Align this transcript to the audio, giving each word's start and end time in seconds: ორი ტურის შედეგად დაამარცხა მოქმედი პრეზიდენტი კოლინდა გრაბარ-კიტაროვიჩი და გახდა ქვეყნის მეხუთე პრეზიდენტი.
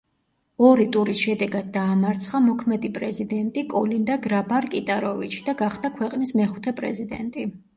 ორი 0.67 0.85
ტურის 0.95 1.19
შედეგად 1.25 1.67
დაამარცხა 1.75 2.41
მოქმედი 2.47 2.91
პრეზიდენტი 2.97 3.65
კოლინდა 3.75 4.17
გრაბარ-კიტაროვიჩი 4.25 5.47
და 5.51 5.57
გახდა 5.61 5.93
ქვეყნის 6.01 6.35
მეხუთე 6.41 6.75
პრეზიდენტი. 6.83 7.47